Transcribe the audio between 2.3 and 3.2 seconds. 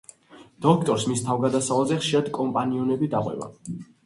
კომპანიონები